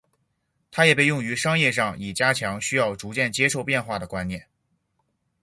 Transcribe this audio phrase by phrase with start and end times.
[0.71, 4.47] 它也被用于商业上以加强需要逐渐接受变化的观念。